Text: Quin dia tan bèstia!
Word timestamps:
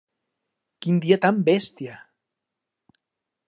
Quin 0.85 0.97
dia 1.03 1.19
tan 1.27 1.43
bèstia! 1.51 2.01